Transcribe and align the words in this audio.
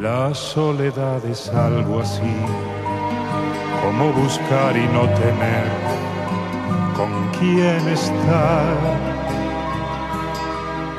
La 0.00 0.34
soledad 0.34 1.24
es 1.24 1.48
algo 1.48 2.00
así, 2.00 2.36
como 3.82 4.12
buscar 4.12 4.76
y 4.76 4.86
no 4.88 5.08
tener 5.08 5.66
con 6.94 7.30
quién 7.38 7.88
estar. 7.88 8.76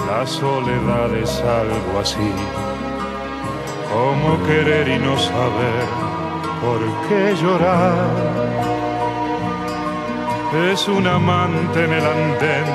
La 0.08 0.26
soledad 0.26 1.14
es 1.16 1.40
algo 1.42 2.00
así, 2.00 2.32
como 3.94 4.44
querer 4.48 4.88
y 4.88 4.98
no 4.98 5.16
saber 5.20 5.86
por 6.60 6.80
qué 7.08 7.36
llorar. 7.40 8.48
Es 10.72 10.88
un 10.88 11.06
amante 11.06 11.86
en 11.86 11.94
el 11.94 12.04
andén 12.04 12.66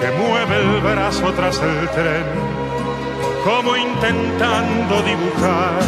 que 0.00 0.10
mueve 0.18 0.56
el 0.56 0.80
brazo 0.82 1.32
tras 1.32 1.62
el 1.62 1.88
tren, 1.88 2.67
como 3.48 3.74
intentando 3.76 4.94
dibujar 5.10 5.80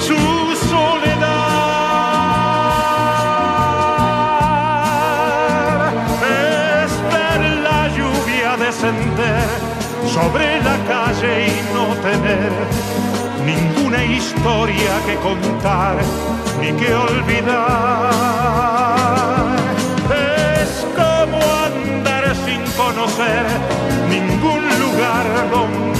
su 0.00 0.16
soledad. 0.72 1.52
Es 6.22 6.92
ver 7.12 7.40
la 7.68 7.80
lluvia 7.88 8.56
descender 8.56 9.48
sobre 10.14 10.46
la 10.62 10.76
calle 10.92 11.32
y 11.48 11.54
no 11.74 11.84
tener 12.06 12.52
ninguna 13.44 14.00
historia 14.04 14.92
que 15.06 15.16
contar 15.16 15.96
ni 16.58 16.72
que 16.72 16.94
olvidar. 16.94 18.26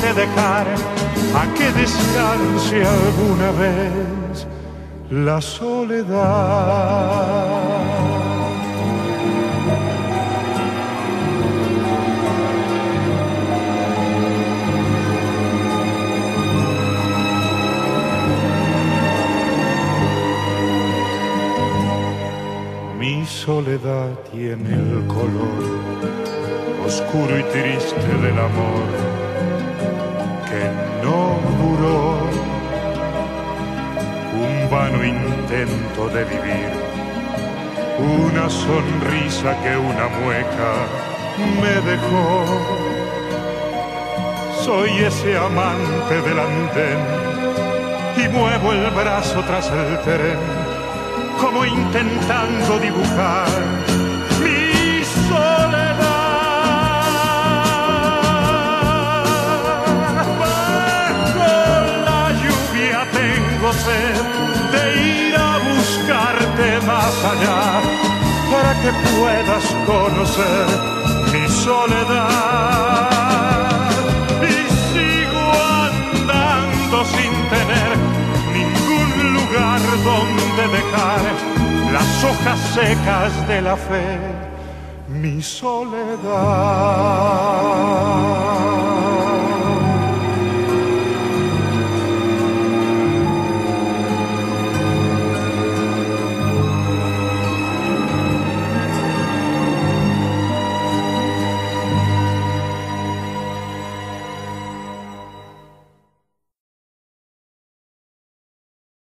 Donde 0.07 0.27
dejar 0.27 0.67
a 1.35 1.55
que 1.55 1.73
descanse 1.73 2.85
alguna 2.85 3.51
vez 3.53 4.47
la 5.11 5.41
soledad. 5.41 6.77
Mi 22.99 23.25
soledad 23.25 24.11
tiene 24.33 24.75
el 24.75 25.07
color 25.07 25.63
oscuro 26.85 27.39
y 27.39 27.43
triste 27.45 28.09
del 28.23 28.39
amor 28.39 29.26
Vano 34.71 35.05
intento 35.05 36.09
de 36.09 36.25
vivir, 36.25 36.71
una 37.99 38.51
sonrisa 38.51 39.57
que 39.63 39.77
una 39.77 40.09
mueca 40.21 40.73
me 41.61 41.91
dejó. 41.91 42.45
Soy 44.65 44.91
ese 45.05 45.37
amante 45.37 46.21
del 46.23 46.39
andén 46.39 47.01
y 48.17 48.29
muevo 48.29 48.73
el 48.73 48.91
brazo 48.91 49.41
tras 49.47 49.71
el 49.71 49.99
tren 50.01 50.39
como 51.41 51.65
intentando 51.65 52.79
dibujar 52.81 53.47
de 63.67 64.83
ir 64.95 65.35
a 65.35 65.59
buscarte 65.59 66.81
más 66.87 67.15
allá 67.25 67.81
para 68.49 68.73
que 68.81 68.93
puedas 69.19 69.65
conocer 69.85 70.67
mi 71.33 71.49
soledad. 71.49 73.11
Y 74.41 74.55
sigo 74.93 75.47
andando 75.83 76.97
sin 77.07 77.33
tener 77.55 77.97
ningún 78.55 79.11
lugar 79.35 79.81
donde 80.05 80.63
dejar 80.79 81.25
las 81.93 82.11
hojas 82.23 82.61
secas 82.73 83.49
de 83.49 83.63
la 83.63 83.77
fe, 83.77 84.19
mi 85.09 85.43
soledad. 85.43 86.86